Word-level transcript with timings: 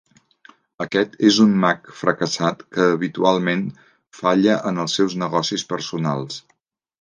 Aquest 0.83 1.11
és 1.27 1.35
un 1.43 1.51
mag 1.65 1.91
fracassat 1.99 2.63
que 2.77 2.87
habitualment 2.95 3.61
falla 4.21 4.57
en 4.71 4.85
els 4.85 4.97
seus 5.01 5.17
negocis 5.27 5.67
personals. 5.77 6.43